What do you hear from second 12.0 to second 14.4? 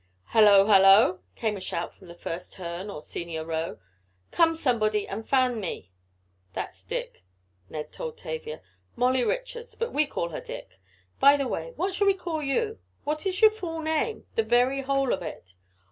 we call you? What is your full name?